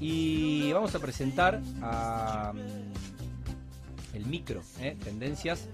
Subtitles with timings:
[0.00, 4.96] y vamos a presentar a mm, el micro, ¿eh?
[5.02, 5.66] Tendencias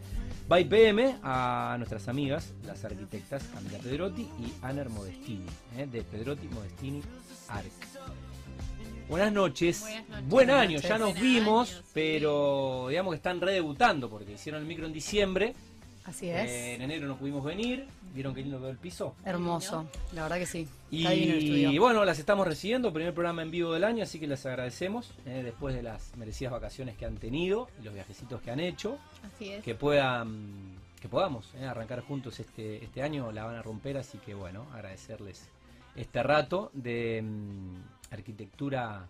[0.49, 5.47] by PM a nuestras amigas, las arquitectas Camila Pedrotti y Aner Modestini,
[5.79, 5.87] ¿eh?
[5.87, 7.03] de Pedrotti Modestini
[7.49, 7.73] Arc.
[9.09, 9.81] Buenas noches.
[9.81, 10.29] Buenas noches.
[10.29, 10.89] Buen año, noches.
[10.89, 15.55] ya nos vimos, pero digamos que están redebutando porque hicieron el micro en diciembre.
[16.05, 16.51] Así es.
[16.51, 17.87] Eh, en enero no pudimos venir.
[18.15, 19.15] ¿Vieron qué lindo quedó el piso?
[19.25, 19.87] Hermoso.
[20.13, 20.69] La verdad que sí.
[20.91, 24.19] Está divino el Y bueno, las estamos recibiendo, primer programa en vivo del año, así
[24.19, 28.43] que les agradecemos eh, después de las merecidas vacaciones que han tenido y los viajecitos
[28.43, 29.63] que han hecho, Así es.
[29.65, 34.19] que puedan, que podamos eh, arrancar juntos este, este año, la van a romper, así
[34.19, 35.49] que bueno, agradecerles
[35.97, 39.07] este rato de mm, arquitectura.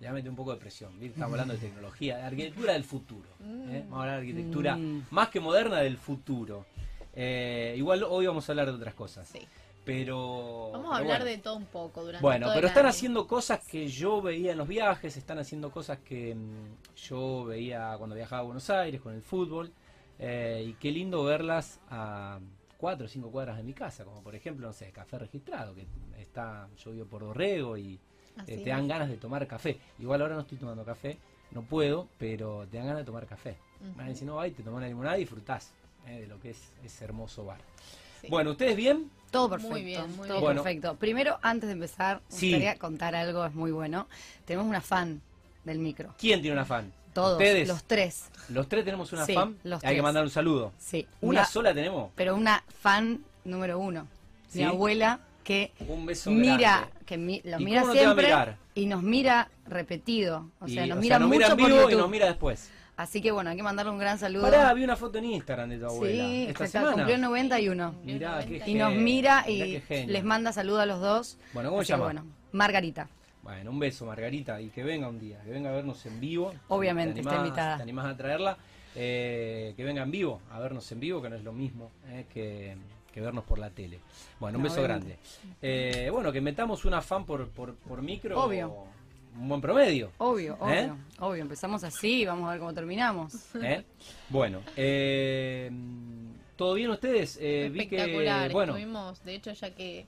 [0.00, 3.28] Ya mete un poco de presión, estamos hablando de tecnología, de arquitectura del futuro.
[3.40, 3.80] ¿eh?
[3.88, 5.06] Vamos a hablar de arquitectura Mm.
[5.10, 6.66] más que moderna del futuro.
[7.14, 9.26] Eh, igual hoy vamos a hablar de otras cosas.
[9.28, 9.40] Sí.
[9.86, 10.70] Pero.
[10.72, 11.24] Vamos pero a hablar bueno.
[11.36, 14.68] de todo un poco durante Bueno, pero están haciendo cosas que yo veía en los
[14.68, 19.22] viajes, están haciendo cosas que mm, yo veía cuando viajaba a Buenos Aires con el
[19.22, 19.72] fútbol.
[20.18, 22.38] eh, y qué lindo verlas a
[22.78, 25.86] cuatro o cinco cuadras de mi casa, como por ejemplo, no sé, Café Registrado, que
[26.18, 27.98] está, yo vivo por Dorrego y.
[28.44, 29.78] te dan ganas de tomar café.
[29.98, 31.16] Igual ahora no estoy tomando café,
[31.52, 33.56] no puedo, pero te dan ganas de tomar café.
[33.98, 35.70] A decir, no, ahí te tomás una limonada y disfrutás
[36.06, 37.58] eh, de lo que es ese hermoso bar.
[38.20, 38.28] Sí.
[38.28, 39.10] Bueno, ¿ustedes bien?
[39.30, 39.84] Todo Muy perfecto.
[39.84, 40.40] bien, muy todo bien.
[40.40, 40.62] Bueno.
[40.62, 40.96] perfecto.
[40.96, 42.50] Primero, antes de empezar, me Sí.
[42.50, 44.08] gustaría contar algo, es muy bueno.
[44.44, 45.20] Tenemos una fan
[45.64, 46.14] del micro.
[46.18, 46.92] ¿Quién tiene una fan?
[47.12, 47.66] Todos, ¿Ustedes?
[47.68, 48.28] los tres.
[48.50, 49.56] Los tres tenemos una Sí, fan.
[49.64, 50.72] los Hay que mandar un saludo.
[50.78, 51.06] Sí.
[51.20, 52.10] ¿Una Una- sola tenemos?
[52.14, 54.06] Pero una fan número uno.
[54.48, 54.58] ¿Sí?
[54.58, 56.90] Mi abuela que Un beso mira, grande.
[57.06, 58.34] que mi- los ¿Y mira no siempre
[58.74, 60.50] y nos mira repetido.
[60.60, 62.68] O Y, sea, nos o mira nos mucho mira por vivo y nos mira después.
[62.96, 64.42] Así que bueno, hay que mandarle un gran saludo.
[64.42, 66.24] Pará, vi una foto en Instagram de tu abuela.
[66.24, 66.94] sí, Esta espectacular, semana.
[66.96, 67.94] cumplió 91.
[68.04, 71.38] Mirá, qué Y nos mira y les manda saludos a los dos.
[71.52, 72.04] Bueno, ¿cómo se llama?
[72.04, 73.08] bueno, Margarita.
[73.42, 76.52] Bueno, un beso, Margarita, y que venga un día, que venga a vernos en vivo.
[76.68, 77.76] Obviamente, ¿Te está invitada.
[77.76, 78.56] ¿Te animás a traerla?
[78.96, 82.24] Eh, que venga en vivo, a vernos en vivo, que no es lo mismo eh,
[82.32, 82.76] que,
[83.16, 83.98] que vernos por la tele.
[84.38, 85.16] Bueno, un No, beso obviamente.
[85.16, 85.56] grande.
[85.62, 88.38] Eh, bueno, que metamos una fan por, por, por micro.
[88.44, 88.84] Obvio.
[89.40, 90.12] Un buen promedio.
[90.18, 90.92] Obvio, obvio, ¿Eh?
[91.20, 91.40] obvio.
[91.42, 93.32] Empezamos así y vamos a ver cómo terminamos.
[93.62, 93.84] ¿eh?
[94.28, 95.70] Bueno, eh,
[96.56, 97.38] ¿todo bien ustedes?
[97.40, 98.52] Eh, vi que, Espectacular.
[98.52, 100.04] bueno, Estuvimos, de hecho, ya que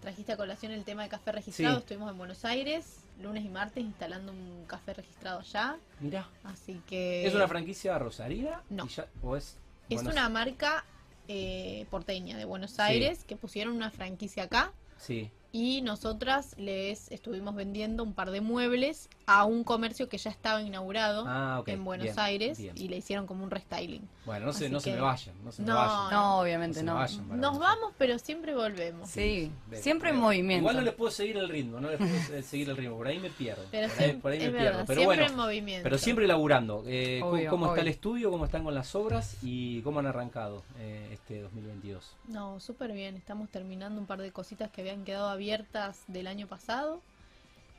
[0.00, 1.80] trajiste a colación el tema de café registrado, Sí.
[1.82, 5.76] estuvimos en Buenos Aires lunes y martes instalando un café registrado allá.
[6.00, 7.24] mirá, Así que.
[7.24, 8.62] ¿es una franquicia rosarina?
[8.68, 8.86] no.
[8.86, 9.58] Y ya- ¿O es,
[9.88, 10.84] Es Buenos- una marca
[11.34, 14.72] eh, porteña de Buenos Aires que pusieron una franquicia acá.
[14.98, 20.30] Sí, Y nosotras les estuvimos vendiendo un par de muebles a un comercio que ya
[20.30, 22.74] estaba inaugurado Ah, en Buenos bien, Aires bien.
[22.76, 24.00] y le hicieron como un restyling.
[24.24, 26.10] bueno, no se, Así no se me vayan, no se me No, vayan.
[26.10, 26.94] No, obviamente no.
[26.94, 29.10] me vayan Nos vamos, pero siempre volvemos.
[29.10, 30.62] Sí, siempre en movimiento.
[30.62, 33.08] Igual no les puedo seguir el ritmo, no les puedo se- seguir el ritmo, por
[33.08, 33.62] ahí me pierdo.
[33.70, 34.64] Pero por ahí, siempre, por ahí me es pierdo.
[34.70, 35.82] verdad, Pero siempre bueno, en movimiento.
[35.84, 36.82] pero siempre laburando.
[36.86, 38.30] Eh, ¿cómo- Obvio, ¿Cómo está el estudio?
[38.30, 39.36] ¿Cómo están con las obras?
[39.42, 42.16] ¿Y cómo han arrancado eh, este 2022?
[42.28, 43.16] No, súper bien.
[43.16, 45.41] Estamos terminando un par de cositas que habían quedado abiertas
[46.08, 47.00] del año pasado.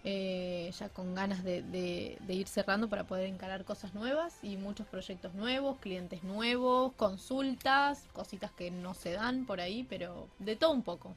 [0.06, 4.58] Eh, ya con ganas de, de- de ir cerrando para poder encarar cosas nuevas y
[4.58, 10.58] muchos proyectos nuevos, clientes nuevos, consultas, cositas que no se dan por ahí, pero de
[10.58, 11.14] todo un poco.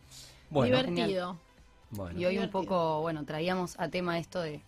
[0.51, 1.37] Bueno, Divertido.
[1.91, 2.17] bueno.
[2.21, 4.61] Y hoy un poco, bueno, traíamos a tema esto de,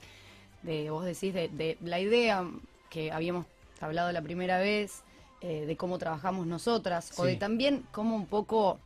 [0.65, 2.45] de vos decís, de, de la idea
[2.91, 3.47] que habíamos
[3.81, 5.05] hablado la primera vez,
[5.43, 8.81] eh, de cómo trabajamos nosotras, o de también cómo un poco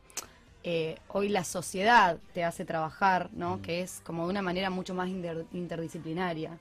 [0.63, 3.57] eh, hoy la sociedad te hace trabajar, ¿no?
[3.57, 3.61] Mm.
[3.61, 6.51] Que es como de una manera mucho más inter- interdisciplinaria.
[6.51, 6.57] Mm.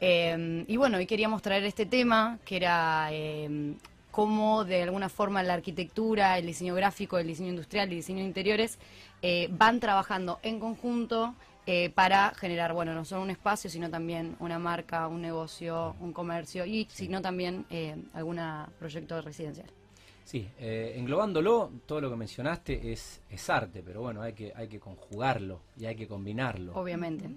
[0.00, 3.74] Eh, y bueno, hoy queríamos traer este tema, que era eh,
[4.10, 8.18] cómo de alguna forma la arquitectura, el diseño gráfico, el diseño industrial y el diseño
[8.20, 8.78] de interiores
[9.50, 11.34] van trabajando en conjunto
[11.66, 16.12] eh, para generar, bueno, no solo un espacio, sino también una marca, un negocio, un
[16.12, 18.38] comercio y sino también eh, algún
[18.78, 19.66] proyecto residencial.
[20.26, 24.66] Sí, eh, englobándolo, todo lo que mencionaste es, es arte, pero bueno, hay que, hay
[24.66, 26.74] que conjugarlo y hay que combinarlo.
[26.74, 27.30] Obviamente,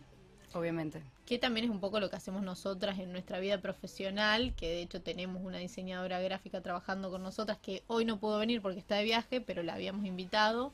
[0.56, 1.04] obviamente.
[1.24, 4.82] Que también es un poco lo que hacemos nosotras en nuestra vida profesional, que de
[4.82, 8.96] hecho tenemos una diseñadora gráfica trabajando con nosotras que hoy no pudo venir porque está
[8.96, 10.72] de viaje, pero la habíamos invitado.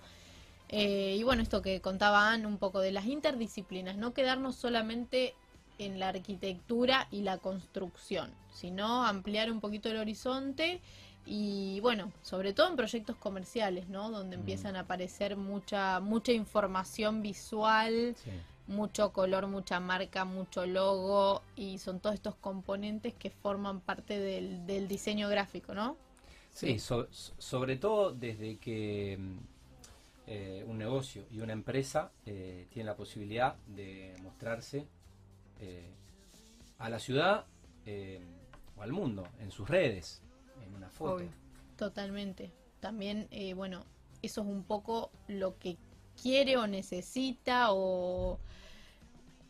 [0.69, 5.33] Eh, y bueno, esto que contaba Anne, un poco de las interdisciplinas, no quedarnos solamente
[5.79, 10.79] en la arquitectura y la construcción, sino ampliar un poquito el horizonte
[11.25, 14.11] y bueno, sobre todo en proyectos comerciales, ¿no?
[14.11, 14.39] Donde Mm.
[14.41, 18.31] empiezan a aparecer mucha mucha información visual, Sí.
[18.67, 24.65] mucho color, mucha marca, mucho logo y son todos estos componentes que forman parte del,
[24.67, 25.97] del diseño gráfico, ¿no?
[26.51, 29.37] Sí, so- so- sobre todo desde que mm,
[30.27, 34.87] eh, un negocio y una empresa eh, tienen la posibilidad de mostrarse
[35.59, 35.91] eh,
[36.79, 37.45] a la ciudad
[37.85, 38.21] eh,
[38.77, 40.21] o al mundo, en sus redes,
[40.75, 41.23] una foto.
[41.77, 42.51] Totalmente.
[42.79, 43.85] También, eh, bueno,
[44.21, 45.77] eso es un poco lo que
[46.21, 48.39] quiere o necesita o,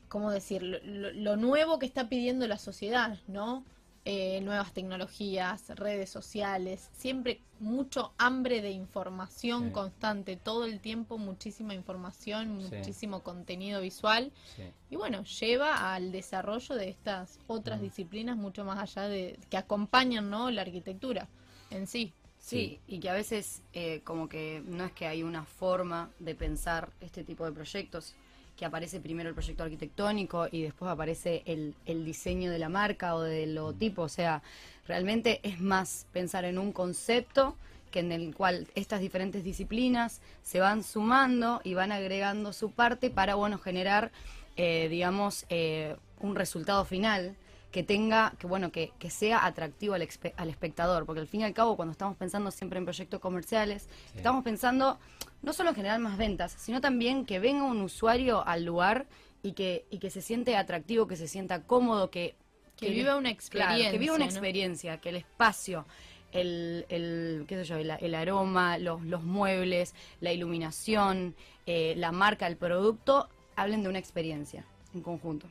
[0.08, 0.64] ¿cómo decir?
[0.64, 3.64] Lo- lo nuevo que está pidiendo la sociedad, ¿no?
[4.08, 9.72] Eh, nuevas tecnologías, redes sociales, siempre mucho hambre de información Sí.
[9.72, 12.76] constante, todo el tiempo muchísima información, Sí.
[12.76, 14.62] muchísimo contenido visual Sí.
[14.92, 17.84] y bueno, lleva al desarrollo de estas otras Mm.
[17.84, 20.52] disciplinas mucho más allá de que acompañan, ¿no?
[20.52, 21.28] La arquitectura
[21.72, 22.14] en sí.
[22.38, 26.36] Sí, y que a veces eh, como que no es que hay una forma de
[26.36, 28.14] pensar este tipo de proyectos,
[28.58, 33.16] que aparece primero el proyecto arquitectónico y después aparece el, el diseño de la marca
[33.16, 34.42] o del logotipo, o sea,
[34.88, 37.56] realmente es más pensar en un concepto
[37.92, 43.10] que en el cual estas diferentes disciplinas se van sumando y van agregando su parte
[43.10, 44.12] para, bueno, generar,
[44.58, 47.36] eh, digamos, eh, un resultado final
[47.76, 51.42] que tenga, que bueno, que, que sea atractivo al, expe- al espectador, porque al fin
[51.42, 54.20] y al cabo cuando estamos pensando siempre en proyectos comerciales, Sí.
[54.20, 54.98] estamos pensando
[55.42, 59.08] no solo en generar más ventas, sino también que venga un usuario al lugar
[59.44, 62.36] y que, y que se siente atractivo, que se sienta cómodo, que,
[62.78, 64.26] Que viva una claro, que viva una experiencia, ¿no?
[64.26, 65.86] experiencia, que el espacio,
[66.32, 71.36] el, el qué sé yo, el, el aroma, los, los muebles, la iluminación,
[71.66, 74.64] eh, la marca, el producto, hablen de una experiencia
[74.94, 75.48] en conjunto.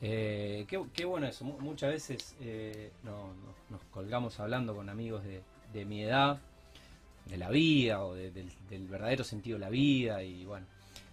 [0.00, 1.44] Eh, qué, bueno eso.
[1.44, 6.38] Mu- muchas veces eh, no- no- nos colgamos hablando con amigos de, mi edad,
[7.26, 10.22] de la vida o de- del, verdadero sentido de la vida.
[10.22, 10.66] Y bueno,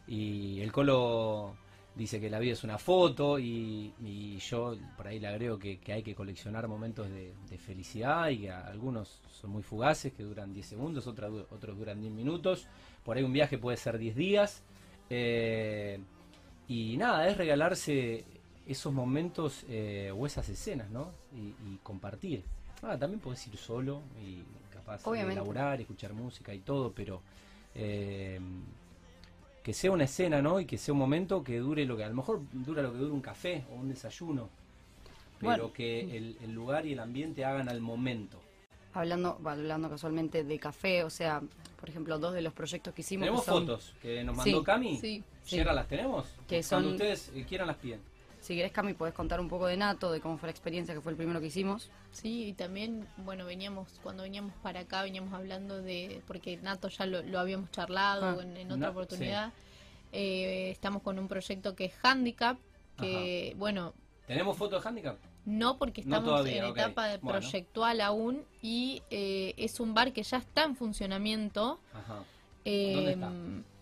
[0.07, 1.55] y el Colo
[1.95, 3.93] dice que la vida es una foto y,
[4.39, 9.21] yo por ahí le agrego que, hay que coleccionar momentos de, felicidad y que algunos
[9.31, 12.67] son muy fugaces, que duran 10 segundos, otros, otros duran 10 minutos.
[13.03, 14.61] Por ahí un viaje puede ser 10 días.
[15.09, 15.99] Eh,
[16.67, 18.25] y nada, es regalarse
[18.67, 21.11] esos momentos eh, o esas escenas, ¿no?
[21.35, 22.43] Y, y compartir.
[22.81, 24.41] Ah, también podés ir solo y
[24.73, 25.35] capaz Obviamente.
[25.35, 27.21] de elaborar, escuchar música y todo, pero
[27.75, 28.39] eh,
[29.63, 30.59] que sea una escena, ¿no?
[30.59, 32.99] Y que sea un momento que dure lo que a lo mejor dura lo que
[32.99, 34.49] dura un café o un desayuno,
[35.39, 35.73] pero Bueno.
[35.73, 38.39] que el, el lugar y el ambiente hagan al momento.
[38.93, 41.41] Hablando, hablando casualmente de café, o sea,
[41.79, 43.23] por ejemplo, dos de los proyectos que hicimos.
[43.23, 44.97] Tenemos que son- fotos que nos mandó Sí, Cami.
[44.99, 45.23] Sí.
[45.43, 45.63] sí.
[45.63, 46.25] Las tenemos.
[46.47, 47.99] Que Cuando son- ustedes eh, quieran las piden.
[48.45, 51.01] Si querés, Cami, podés contar un poco de Nato, de cómo fue la experiencia, que
[51.01, 51.89] fue el primero que hicimos.
[52.11, 57.07] Sí, y también, bueno, veníamos, cuando veníamos para acá, veníamos hablando de, porque Nato ya
[57.07, 58.43] lo, lo habíamos charlado Ah.
[58.43, 59.51] en, en otra oportunidad.
[60.11, 62.59] Eh, estamos con un proyecto que es Handicap,
[62.99, 63.93] que, bueno,
[64.27, 65.17] ¿Tenemos fotos de handicap?
[65.45, 67.39] no porque No estamos todavía, en etapa de Bueno.
[67.39, 72.23] proyectual aún, y eh, es un bar que ya está en funcionamiento Ajá.
[72.63, 73.31] eh, ¿Dónde está?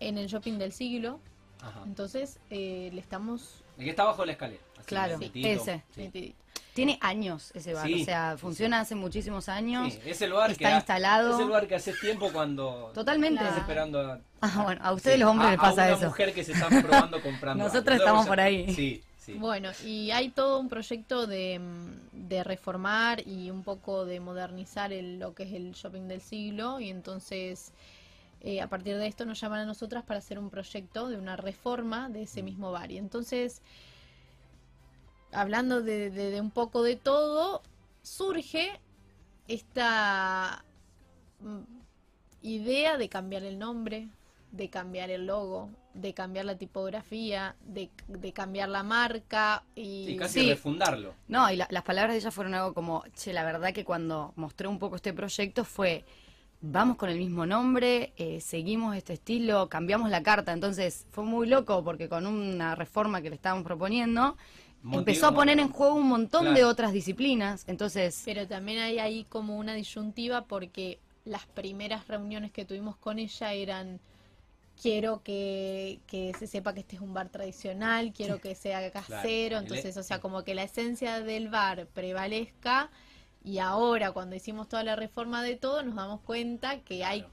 [0.00, 1.20] en el shopping del siglo.
[1.60, 1.82] Ajá.
[1.84, 3.60] Entonces, eh, le estamos...
[3.78, 4.62] El que está abajo de la escalera.
[4.78, 5.48] así, Claro, metidito.
[5.62, 5.82] ese.
[5.94, 6.34] Sí.
[6.74, 9.92] Tiene años ese bar, Sí, o sea, sí, funciona hace muchísimos años.
[9.92, 11.34] Sí, es el lugar está que instalado.
[11.34, 13.42] Es el lugar que hace tiempo cuando Totalmente.
[13.44, 15.96] estás esperando a, Ah, bueno, a ustedes sí, los hombres a- les pasa a una
[15.96, 16.06] eso.
[16.06, 17.62] mujer que se está probando comprando.
[17.64, 18.74] Nosotros estamos por ahí.
[18.74, 19.34] Sí, sí.
[19.34, 24.92] Bueno, y hay todo un proyecto de, mm, de reformar y un poco de modernizar
[24.92, 27.70] el- lo que es el shopping del siglo y entonces
[28.46, 31.34] eh, a partir de esto nos llaman a nosotras para hacer un proyecto de una
[31.36, 32.92] reforma de ese mismo bar.
[32.92, 33.62] Y entonces,
[35.32, 37.62] hablando de, de- de un poco de todo,
[38.02, 38.80] surge
[39.48, 40.64] esta
[41.40, 41.60] mm,
[42.42, 44.08] idea de cambiar el nombre,
[44.52, 50.16] de cambiar el logo, de cambiar la tipografía, de, de cambiar la marca y Sí,
[50.16, 50.48] casi Sí.
[50.50, 51.14] refundarlo.
[51.28, 54.32] No, y la- las palabras de ella fueron algo como, che, la verdad que cuando
[54.36, 56.04] mostré un poco este proyecto fue,
[56.66, 60.52] vamos con el mismo nombre, eh, seguimos este estilo, cambiamos la carta.
[60.52, 64.36] Entonces fue muy loco porque con una reforma que le estábamos proponiendo,
[64.90, 67.64] empezó a poner en juego un montón de otras disciplinas.
[67.66, 73.18] Entonces, Pero también hay ahí como una disyuntiva porque las primeras reuniones que tuvimos con
[73.18, 74.00] ella eran
[74.80, 79.16] quiero que, que se sepa que este es un bar tradicional, quiero que sea casero,
[79.50, 79.58] Claro.
[79.58, 82.90] entonces, o sea, como que la esencia del bar prevalezca
[83.44, 87.26] y ahora cuando hicimos toda la reforma de todo nos damos cuenta que hay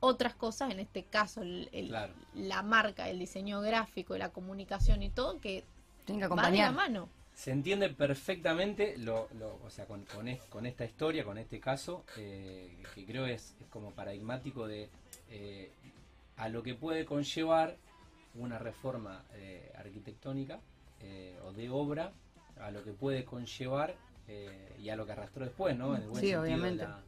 [0.00, 2.14] otras cosas, en este caso el- el- Claro.
[2.34, 5.64] la marca, el diseño gráfico, la comunicación y todo, que
[6.08, 7.08] va de la mano.
[7.34, 11.60] Se entiende perfectamente, lo, lo- o sea, con, con, es- con esta historia, con este
[11.60, 14.88] caso, eh, que creo es, es como paradigmático de
[15.28, 15.70] eh,
[16.36, 17.76] a lo que puede conllevar
[18.34, 20.60] una reforma eh, arquitectónica
[21.00, 22.12] eh, o de obra,
[22.60, 23.94] a lo que puede conllevar
[24.32, 25.94] eh, y a lo que arrastró después, ¿no?
[25.96, 26.84] En el buen Sí, sentido de obviamente.
[26.84, 27.00] la-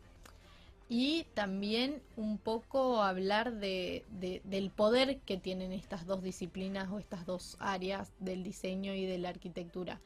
[0.89, 6.99] y también un poco hablar de, de- del poder que tienen estas dos disciplinas o
[6.99, 10.01] estas dos áreas del diseño y de la arquitectura,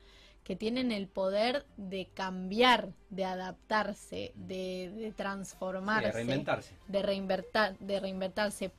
[0.44, 6.74] que tienen el poder de cambiar, de adaptarse, de, de Sí, transformarse de reinventarse.
[6.86, 8.70] de reinvertar, de reinvertirse,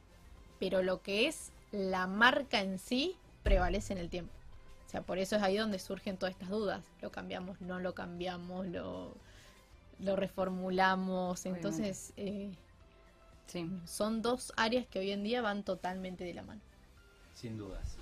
[0.60, 4.37] pero lo que es la marca en sí prevalece en el tiempo.
[4.88, 6.86] O sea, por eso es ahí donde surgen todas estas dudas.
[7.02, 9.14] Lo cambiamos, no lo cambiamos, lo,
[10.00, 11.42] lo reformulamos.
[11.42, 11.68] Obviamente.
[11.68, 12.52] Entonces, eh,
[13.48, 13.70] Sí.
[13.86, 16.62] son dos áreas que hoy en día van totalmente de la mano.
[17.34, 17.98] Sin dudas.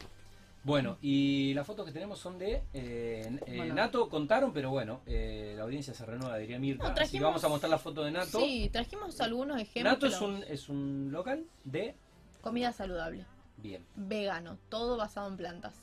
[0.63, 3.75] Bueno, y las fotos que tenemos son de eh, eh, Bueno.
[3.75, 6.89] Nato, contaron, pero bueno, eh, la audiencia se renueva, diría Mirta.
[6.91, 8.39] No, así vamos a mostrar la foto de Nato.
[8.39, 9.93] Sí, trajimos algunos ejemplos.
[9.93, 11.95] Nato es un, es un local de...
[12.41, 13.25] Comida saludable,
[13.57, 13.85] Bien.
[13.95, 15.75] vegano, todo basado en plantas.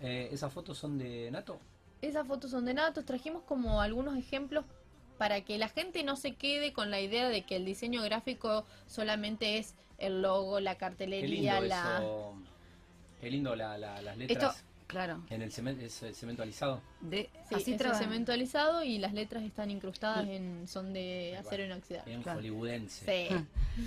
[0.00, 1.58] Eh, ¿Esas fotos son de Nato?
[2.02, 3.04] Esas fotos son de Natos.
[3.04, 4.64] Trajimos como algunos ejemplos
[5.18, 8.64] para que la gente no se quede con la idea de que el diseño gráfico
[8.86, 11.96] solamente es el logo, la Qué cartelería, lindo la...
[11.98, 12.34] eso.
[13.20, 15.22] Qué lindo la- la- las letras Esto, claro.
[15.30, 16.80] en el cemento, cemento alisado.
[17.00, 21.36] De, Sí, así es traba- cemento alisado y las letras están incrustadas en son de
[21.38, 22.10] acero inoxidable.
[22.10, 22.40] Bien Claro.
[22.40, 23.28] hollywoodense.
[23.30, 23.36] Sí.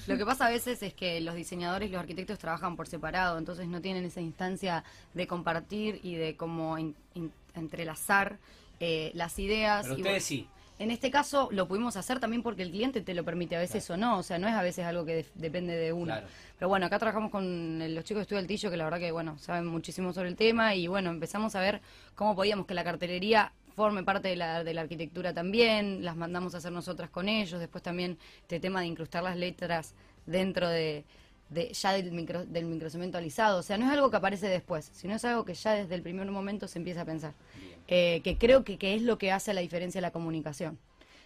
[0.07, 3.37] Lo que pasa a veces es que los diseñadores y los arquitectos trabajan por separado,
[3.37, 8.37] entonces no tienen esa instancia de compartir y de como in- in- entrelazar
[8.79, 9.83] eh, las ideas.
[9.83, 10.47] Pero y ustedes bueno, sí.
[10.81, 13.87] En este caso lo pudimos hacer también porque el cliente te lo permite a veces
[13.89, 16.05] o no, o sea, no es a veces algo que def- depende de uno.
[16.05, 16.27] Claro.
[16.57, 19.37] Pero bueno, acá trabajamos con los chicos de Estudio Altillo, que la verdad que, bueno,
[19.37, 21.81] saben muchísimo sobre el tema y bueno, empezamos a ver
[22.15, 26.55] cómo podíamos que la cartelería forme parte de la, de la arquitectura también, las mandamos
[26.55, 29.93] a hacer nosotras con ellos, después también este tema de incrustar las letras
[30.25, 31.05] dentro de,
[31.49, 34.89] de- ya del, micro, del microcemento alisado, o sea, no es algo que aparece después,
[34.93, 37.79] sino es algo que ya desde el primer momento se empieza a pensar, Bien.
[37.93, 40.79] Eh, que creo que, que es lo que hace la diferencia de la comunicación.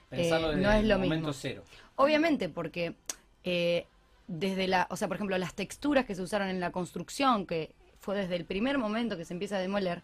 [0.10, 1.34] Pensarlo Eh, desde no es el lo momento mismo.
[1.34, 1.64] cero.
[1.96, 2.96] Obviamente, porque
[3.44, 3.86] eh,
[4.28, 7.70] desde la, o sea, por ejemplo, las texturas que se usaron en la construcción, que
[8.00, 10.02] fue desde el primer momento que se empieza a demoler,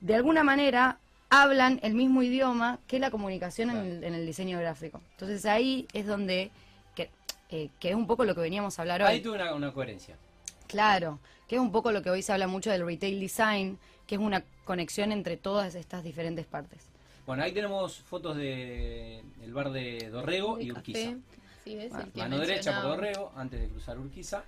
[0.00, 4.58] de alguna manera hablan el mismo idioma que la comunicación en, el, en el diseño
[4.58, 5.02] gráfico.
[5.12, 6.50] Entonces ahí es donde,
[6.94, 7.10] que,
[7.50, 9.08] eh, que es un poco lo que veníamos a hablar hoy.
[9.08, 10.16] Ahí tuve una, una coherencia.
[10.68, 11.18] Claro,
[11.48, 14.20] que es un poco lo que hoy se habla mucho del retail design, que es
[14.20, 16.80] una conexión entre todas estas diferentes partes.
[17.26, 20.98] Bueno, ahí tenemos fotos de el bar de Dorrego y Urquiza.
[21.10, 21.16] café,
[21.64, 22.90] sí, ves, el que Mano derecha por.
[22.90, 24.44] Dorrego, antes de cruzar Urquiza.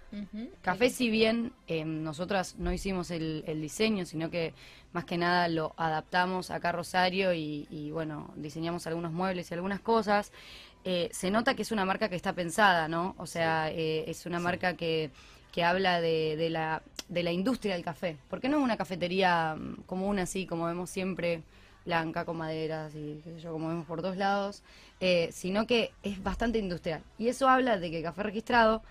[0.63, 4.55] Café, si bien eh, nosotras no hicimos el, el diseño, sino que
[4.93, 9.55] más que nada lo adaptamos acá a Rosario y, y, bueno, diseñamos algunos muebles y
[9.55, 10.31] algunas cosas,
[10.85, 13.17] eh, se nota que es una marca que está pensada, ¿no?
[13.19, 14.45] O sea, eh, es una Sí.
[14.45, 15.11] marca que,
[15.53, 18.19] que habla de, la, de la industria del café.
[18.29, 21.43] Porque no es una cafetería mm, común así, como vemos siempre,
[21.85, 24.63] blanca, con maderas y qué sé yo, como vemos por todos lados,
[25.01, 27.03] eh, sino que es bastante industrial.
[27.19, 28.83] Y eso habla de que Café Registrado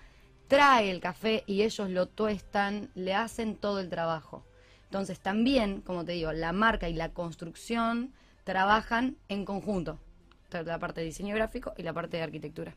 [0.48, 4.44] trae el café y ellos lo tuestan, le hacen todo el trabajo.
[4.84, 8.12] Entonces también, como te digo, la marca y la construcción
[8.44, 9.98] trabajan en conjunto.
[10.50, 12.74] La parte de diseño gráfico y la parte de arquitectura.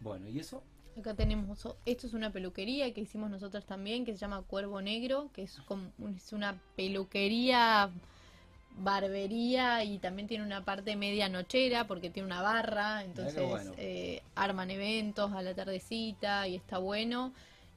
[0.00, 0.64] Bueno, ¿y eso?
[0.98, 5.28] Acá tenemos, esto es una peluquería que hicimos nosotros también, que se llama Cuervo Negro,
[5.34, 7.90] que es como es una peluquería,
[8.78, 13.72] barbería y también tiene una parte media nochera porque tiene una barra, entonces bueno.
[13.76, 17.32] eh, arman eventos a la tardecita y está bueno.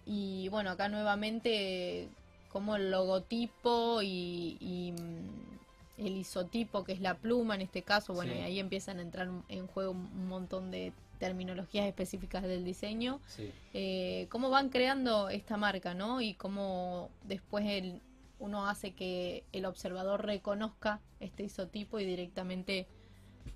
[0.05, 2.07] Y bueno, acá nuevamente
[2.51, 8.13] como el logotipo y, y, mm, el isotipo, que es la pluma en este caso,
[8.13, 8.39] bueno, Sí.
[8.39, 13.51] y ahí empiezan a entrar en juego un montón de terminologías específicas del diseño, Sí.
[13.73, 16.21] eh, cómo van creando esta marca, ¿no?
[16.21, 18.01] Y cómo después el,
[18.39, 22.87] uno hace que el observador reconozca este isotipo y directamente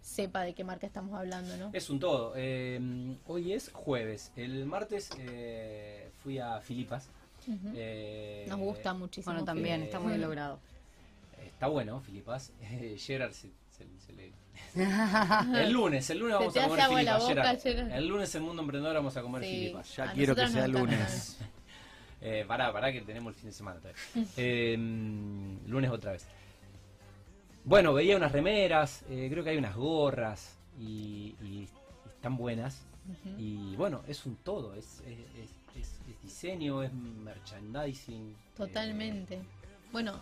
[0.01, 1.69] sepa de qué marca estamos hablando, ¿no?
[1.73, 2.33] Es un todo.
[2.35, 2.79] Eh,
[3.27, 4.31] hoy es jueves.
[4.35, 7.09] El martes eh, fui a Filipas.
[7.75, 9.33] Eh, Nos gusta muchísimo.
[9.33, 10.59] Bueno, también eh, está muy logrado.
[11.45, 12.51] Está bueno, Filipas.
[12.61, 13.49] Eh, Gerard se,
[13.99, 14.31] se- se le...
[15.63, 17.23] El lunes, el lunes vamos a comer Filipas.
[17.23, 17.97] boca.
[17.97, 19.49] El lunes en Mundo Emprendedor vamos a comer Sí.
[19.49, 19.95] Filipas.
[19.95, 21.37] Ya A quiero que sea encanta lunes.
[22.23, 23.99] Eh, pará, pará que tenemos el fin de semana todavía.
[24.37, 24.75] Eh,
[25.67, 26.27] lunes otra vez.
[27.63, 31.67] Bueno, veía unas remeras, eh, creo que hay unas gorras y, y
[32.07, 32.83] están buenas.
[33.39, 38.35] Y bueno, es un todo, es, es, es- es- es diseño, es merchandising.
[38.55, 39.39] Totalmente.
[39.91, 40.13] Bueno,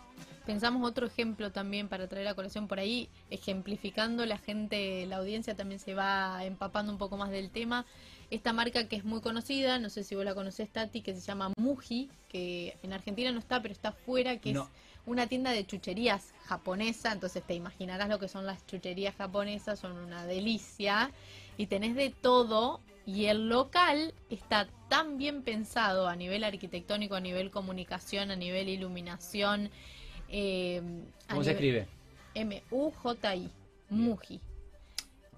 [0.46, 5.56] pensamos otro ejemplo también para traer a colación por ahí, ejemplificando, la gente, la audiencia
[5.56, 7.86] también se va empapando un poco más del tema.
[8.32, 11.22] Esta marca que es muy conocida, no sé si vos la conocés, Tati, que se
[11.22, 14.64] llama Muji, que en Argentina no está, pero está afuera, que No.
[14.64, 14.70] es
[15.06, 19.94] una tienda de chucherías japonesa, entonces te imaginarás lo que son las chucherías japonesas, son
[19.94, 21.12] una delicia.
[21.58, 22.80] y tenés de todo
[23.16, 28.70] y el local está tan bien pensado a nivel arquitectónico, a nivel comunicación, a nivel
[28.70, 29.70] iluminación.
[30.30, 30.82] eh,
[31.28, 31.88] a ¿Cómo se nivel- escribe?
[32.36, 33.50] M-U-J-I.
[33.90, 34.40] Muji.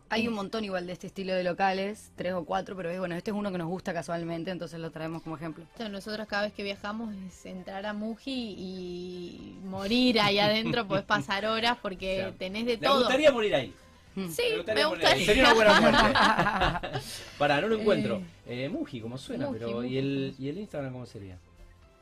[0.10, 3.16] Hay un montón igual de este estilo de locales, tres o cuatro, pero es, bueno,
[3.16, 5.64] este es uno que nos gusta casualmente, entonces lo traemos como ejemplo.
[5.64, 11.06] Entonces, nosotros cada vez que viajamos es entrar a Muji y morir ahí adentro, podés
[11.06, 12.98] pasar horas porque tenés de Me todo.
[13.00, 13.74] gustaría morir ahí.
[14.16, 14.42] Sí,
[14.74, 15.26] Me gustaría.
[15.26, 17.00] Sería una buena muerte.
[17.38, 18.22] Pará, no lo encuentro.
[18.46, 19.88] Eh, Muji, como suena, Muji, pero Muji.
[19.88, 21.38] ¿y el, ¿y el Instagram cómo sería?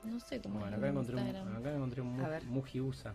[0.04, 2.44] No sé cómo Bueno, acá encontré un, acá encontré un Mu- A ver.
[2.46, 3.14] Muji USA.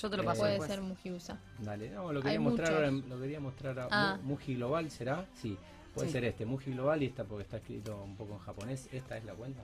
[0.00, 0.70] Yo te lo Eh, paso Puede después.
[0.70, 1.38] ser Muji USA.
[1.58, 3.10] Dale, no, lo Hay quería mostrar ahora, muchos.
[3.10, 4.18] lo quería mostrar a Ah.
[4.22, 5.26] Mu- Muji Global, ¿será?
[5.34, 5.58] Sí,
[5.94, 6.12] puede Sí.
[6.12, 8.88] ser este, Muji Global y esta porque está escrito un poco en japonés.
[8.92, 9.60] ¿Esta es la cuenta?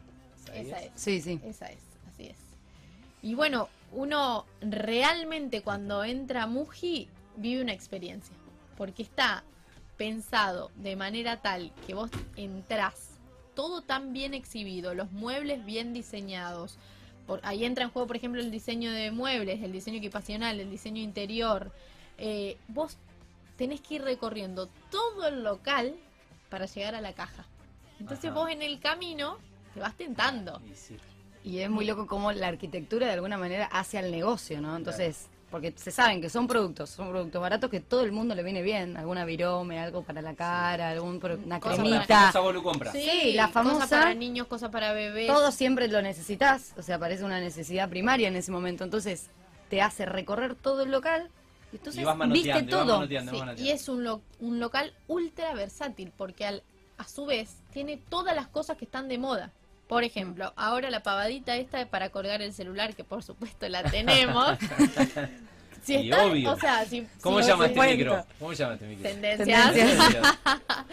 [0.53, 0.91] ahí Esa es.
[0.97, 1.41] Sí, sí.
[1.45, 1.79] Esa es,
[2.13, 2.37] así es.
[3.23, 8.35] Y bueno, uno realmente cuando entra a Muji vive una experiencia,
[8.77, 9.45] porque está
[9.97, 13.19] pensado de manera tal que vos entrás,
[13.55, 16.79] todo tan bien exhibido, los muebles bien diseñados.
[17.27, 20.71] Por, ahí entra en juego, por ejemplo, el diseño de muebles, el diseño equipacional, el
[20.71, 21.73] diseño interior.
[22.19, 22.99] Eh, vos
[23.57, 25.97] tenés que ir recorriendo todo el local
[26.51, 27.45] para llegar a la caja.
[27.99, 28.35] Entonces Ajá.
[28.39, 29.39] vos en el camino
[29.75, 30.61] te vas tentando.
[30.71, 30.97] Y sí.
[31.43, 34.77] Y es muy loco cómo la arquitectura de alguna manera hace al negocio, ¿no?
[34.77, 38.43] Entonces, porque se saben que son productos, son productos baratos que todo el mundo le
[38.43, 38.95] viene bien.
[38.95, 42.41] Alguna virome, algo para la cara, algún pro- una Cosa Cosa cremita.
[42.41, 42.93] vos lo compras.
[42.93, 45.29] Sí, la famosa- Cosa para niños, cosa para bebés.
[45.29, 48.85] Todo siempre lo necesitas, o sea, parece una necesidad primaria en ese momento.
[48.85, 49.29] Entonces,
[49.71, 51.31] te hace recorrer todo el local.
[51.73, 52.97] Y entonces, Y vas viste y vas todo.
[52.99, 56.63] manoteando, Sí, vas y es un, lo- un local ultra versátil porque al,
[56.99, 59.53] a su vez tiene todas las cosas que están de moda.
[59.89, 64.59] Por ejemplo, ahora la pavadita esta para colgar el celular, que por supuesto la tenemos.
[65.85, 66.51] si Y está, obvio.
[66.53, 68.27] o sea, si, ¿Cómo si- llama si- este micro?
[68.41, 69.03] ¿Cómo llama este micro?
[69.11, 69.73] Tendencias.
[69.73, 70.39] Tendencias.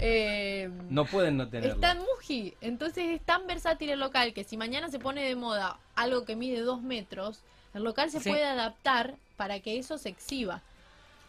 [0.00, 1.74] Eh, No pueden no tenerlo.
[1.74, 5.34] Está en Muji, entonces es tan versátil el local que si mañana se pone de
[5.34, 7.40] moda algo que mide dos metros,
[7.74, 8.30] el local se Sí.
[8.30, 10.62] puede adaptar para que eso se exhiba.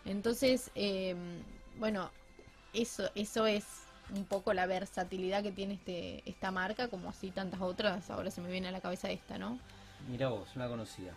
[0.05, 1.15] Entonces, eh,
[1.77, 2.11] bueno,
[2.73, 3.63] eso, eso es
[4.15, 8.09] un poco la versatilidad que tiene este, esta marca, como así tantas otras.
[8.09, 9.59] Ahora se me viene a la cabeza esta, ¿no?
[10.09, 11.13] Mira vos, una conocida.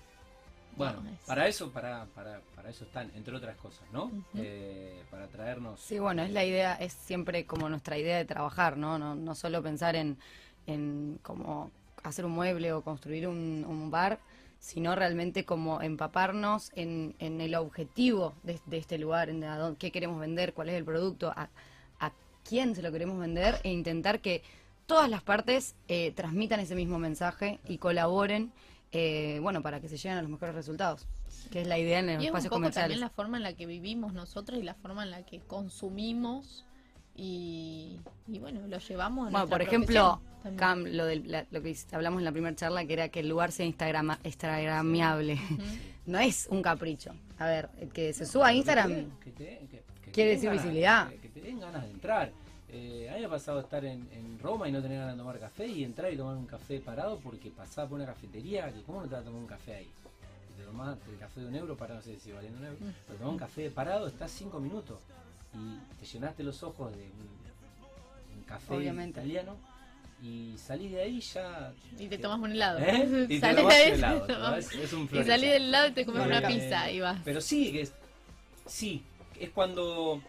[0.77, 4.11] Bueno, No, es- para eso, para, para, para eso están, entre otras cosas, ¿no?
[4.35, 5.81] Eh, para traernos.
[5.81, 8.99] Sí, bueno, es la idea, es siempre como nuestra idea de trabajar, ¿no?
[8.99, 10.19] No, no solo pensar en,
[10.67, 11.71] en como
[12.03, 14.19] hacer un mueble o construir un, un bar,
[14.59, 19.79] sino realmente como empaparnos en, en el objetivo de, de este lugar, en a dónde-
[19.79, 21.49] qué queremos vender, cuál es el producto, a, a
[22.49, 24.43] quién se lo queremos vender e intentar que
[24.87, 28.53] todas las partes eh, transmitan ese mismo mensaje y colaboren,
[28.93, 31.07] eh, bueno, para que se lleguen a los mejores resultados,
[31.51, 32.89] que es la idea en los Y es un espacios poco comerciales.
[32.91, 36.65] también la forma en la que vivimos nosotros y la forma en la que consumimos
[37.15, 40.21] y, y bueno, lo llevamos a Bueno, por ejemplo.
[40.57, 43.29] Cam, lo, del, la- lo que hablamos en la primera charla, que era que el
[43.29, 45.39] lugar sea instagrama, instagramiable.
[46.05, 47.15] No es un capricho.
[47.39, 49.82] A ver, el que se suba a Instagram, Que te que-
[50.13, 51.09] Quiere decir ganas- visibilidad.
[51.11, 52.33] Que, que te den ganas de entrar.
[52.75, 55.19] Eh, a mí me ha pasado estar en, en Roma y no tener ganas de
[55.19, 58.81] tomar café y entrar y tomar un café parado porque pasaba por una cafetería que
[58.83, 59.89] cómo no te vas a tomar un café ahí.
[60.57, 62.91] Te tomás el café de un euro para no sé si valiendo un euro, Mm.
[63.07, 64.99] pero tomás un café parado, estás cinco minutos
[65.55, 69.21] y te llenaste los ojos de un, un café Obviamente.
[69.21, 69.55] italiano
[70.23, 72.79] y salí de ahí ya Y te tomas un helado.
[72.79, 73.27] ¿Eh?
[73.29, 76.07] Y Salís tomás de ahí, helado, Es, es un y salís del helado y te
[76.07, 77.21] comes Eh, una pizza y vas.
[77.25, 77.93] Pero sí, que es,
[78.67, 79.03] sí,
[79.43, 80.21] es cuando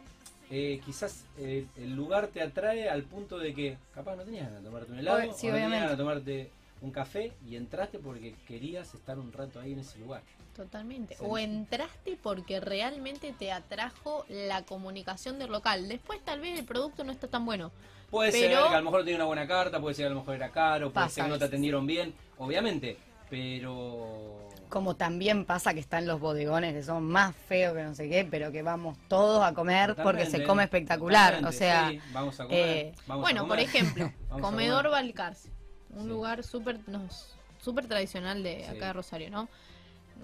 [0.50, 4.62] eh, quizás eh, el lugar te atrae al punto de que capaz no tenías ganas
[4.62, 8.00] de tomarte un helado, sí, o no tenías ganas de tomarte un café y entraste
[8.00, 10.22] porque querías estar un rato ahí en ese lugar.
[10.56, 11.16] Totalmente.
[11.16, 15.88] Sí, O entraste porque realmente te atrajo la comunicación del local.
[15.88, 17.72] Después tal vez el producto no está tan bueno.
[18.12, 20.14] Puede Pero- ser que a lo mejor tenía una buena carta, puede ser que a
[20.14, 22.98] lo mejor era caro, puede Pasa ser que no te atendieron bien, obviamente,
[23.38, 24.48] pero...
[24.70, 28.26] como también pasa que están los bodegones que son más feos que no sé qué,
[28.30, 31.44] pero que vamos todos a comer porque se come espectacular.
[31.46, 34.90] O sea, sí, vamos a comer, eh, vamos a bueno, por ejemplo, Comedor.
[34.90, 35.50] Balcarce.
[35.96, 36.10] Un Sí.
[36.10, 38.76] lugar súper nos- súper tradicional de Sí.
[38.76, 39.48] acá de Rosario, ¿no?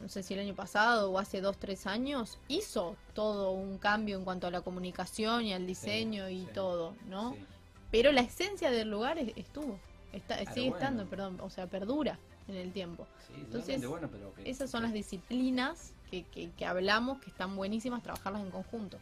[0.02, 4.18] No sé si el año pasado o hace dos, tres años hizo todo un cambio
[4.18, 7.34] en cuanto a la comunicación y al diseño y sí, todo, ¿no?
[7.34, 7.46] Sí.
[7.92, 9.80] Pero la esencia del lugar es- estuvo,
[10.14, 10.78] está, Claro, sigue bueno.
[10.86, 12.18] estando, perdón, o sea, perdura
[12.50, 13.08] en el tiempo.
[13.28, 17.56] Sí, Entonces, bueno, pero que- Esas son las disciplinas que, que, que hablamos que están
[17.56, 18.98] buenísimas trabajarlas en conjunto.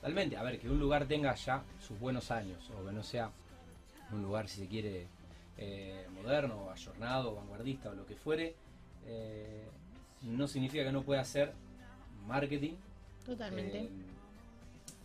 [0.00, 3.30] Totalmente, a ver, que un lugar tenga ya sus buenos años, o que no sea
[4.12, 5.06] un lugar, si se quiere,
[5.58, 8.54] eh, moderno, o ayornado, o vanguardista, o lo que fuere,
[9.06, 9.66] eh,
[10.22, 11.52] no significa que no pueda hacer
[12.26, 12.74] marketing
[13.24, 13.82] Totalmente.
[13.82, 13.90] eh,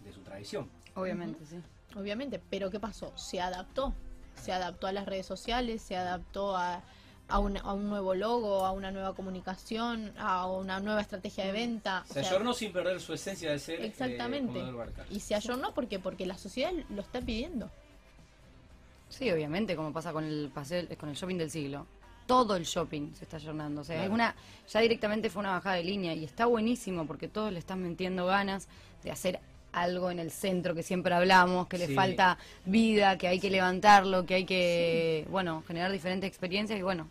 [0.05, 0.69] de su tradición.
[0.95, 1.59] obviamente, sí.
[1.95, 2.39] obviamente.
[2.49, 3.11] Pero ¿qué pasó?
[3.17, 3.93] Se adaptó.
[4.35, 6.81] Se adaptó a las redes sociales, se adaptó a,
[7.31, 11.51] a, un, a un nuevo logo, a una nueva comunicación, a una nueva estrategia de
[11.51, 12.03] venta.
[12.05, 14.61] Se O sea, ayornó sin perder su esencia de ser eh, Exactamente.
[15.09, 17.69] y se ayornó porque porque la sociedad lo está pidiendo.
[19.09, 21.85] Sí, obviamente, como pasa con el paseo, con el shopping del siglo.
[22.27, 23.81] Todo el shopping se está ayornando.
[23.81, 24.13] O sea, es Claro.
[24.13, 24.35] una,
[24.69, 28.25] ya directamente fue una bajada de línea y está buenísimo porque todos le están metiendo
[28.25, 28.67] ganas
[29.03, 29.39] de hacer
[29.73, 31.87] algo en el centro que siempre hablamos, que Sí.
[31.87, 36.81] le falta vida, que hay que levantarlo, que hay que, bueno, generar diferentes experiencias y
[36.81, 37.07] bueno,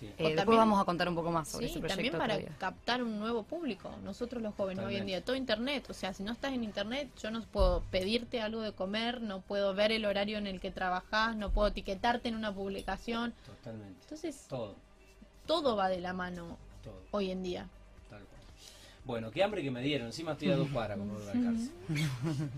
[0.00, 0.06] Sí.
[0.06, 2.18] eh, también- después vamos a contar un poco más sobre Sí, ese proyecto.
[2.18, 3.90] también para captar un nuevo público.
[4.02, 5.84] Nosotros los jóvenes hoy en día, todo internet.
[5.90, 9.40] O sea, si no estás en internet, yo no puedo pedirte algo de comer, no
[9.42, 13.34] puedo ver el horario en el que trabajás, no puedo etiquetarte en una publicación.
[13.44, 14.00] Totalmente.
[14.02, 14.74] Entonces, Todo,
[15.46, 17.02] todo va de la mano todo.
[17.10, 17.68] hoy en día.
[18.08, 18.40] Tal cual.
[19.04, 20.06] Bueno, qué hambre que me dieron.
[20.06, 21.70] Encima estoy a dos cuadras como Comedor Balcarce.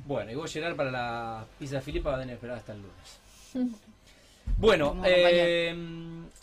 [0.07, 2.83] Bueno, y vos llegar para la pizza Filipa va a tener que esperar hasta el
[2.83, 3.81] lunes.
[4.59, 5.75] Bueno, eh,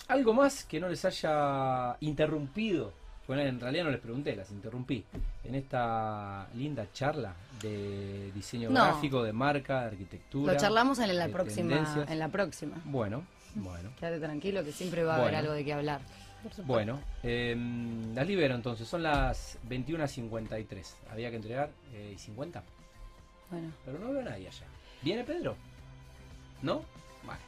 [0.08, 2.94] algo más que no les haya interrumpido.
[3.28, 5.06] Bueno, en realidad no les pregunté, las interrumpí.
[5.44, 8.86] En esta linda charla de diseño No.
[8.86, 10.54] gráfico, de marca, de arquitectura.
[10.54, 12.10] Lo charlamos en la próxima, tendencias.
[12.10, 12.82] en la próxima.
[12.86, 13.92] Bueno, bueno.
[14.00, 16.02] Quédate tranquilo que siempre va a haber algo de qué hablar.
[16.66, 17.56] Bueno, eh,
[18.16, 20.96] las libero entonces, son las 21.53.
[21.12, 22.64] Había que entregar eh, 50,
[23.52, 24.66] Bueno, pero no veo a nadie allá.
[25.02, 25.56] ¿Viene Pedro?
[26.62, 26.82] ¿No?
[27.26, 27.40] Vale.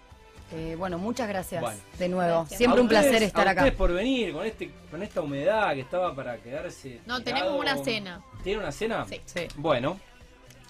[0.53, 1.79] Eh, bueno muchas gracias Bueno.
[1.97, 2.39] de nuevo.
[2.41, 2.57] Gracias.
[2.57, 3.61] Siempre A un placer estar a acá.
[3.61, 6.99] ustedes por venir con este con esta humedad que estaba para quedarse.
[7.05, 7.23] No, tirado.
[7.23, 8.21] tenemos una cena.
[8.43, 9.05] ¿Tiene una cena?
[9.07, 9.21] Sí.
[9.25, 9.47] Sí.
[9.57, 9.99] Bueno,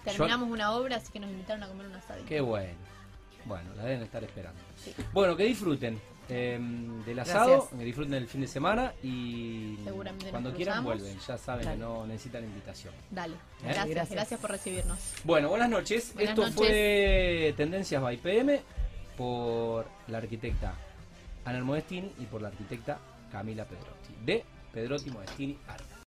[0.03, 2.27] Terminamos una obra, así que nos invitaron a comer una asadita.
[2.27, 2.73] qué bueno.
[3.45, 4.59] Bueno, la deben estar esperando.
[4.75, 4.93] Sí.
[5.13, 6.59] Bueno, que disfruten eh,
[7.05, 7.79] del asado, Gracias.
[7.79, 11.01] que disfruten el fin de semana y Seguramente cuando quieran cruzamos.
[11.03, 11.19] vuelven.
[11.27, 11.77] Ya saben Dale.
[11.77, 12.93] que no necesitan invitación.
[13.09, 13.33] Dale.
[13.33, 13.37] ¿Eh?
[13.63, 14.09] Gracias, Gracias.
[14.11, 14.97] gracias por recibirnos.
[15.23, 16.13] Bueno, buenas noches.
[16.13, 16.55] Buenas Esto noches.
[16.55, 18.61] fue Tendencias by PM
[19.21, 20.73] por la arquitecta
[21.45, 22.97] Ana Modestini y por la arquitecta
[23.31, 25.90] Camila Pedrotti, de Pedrotti Modestini Arte.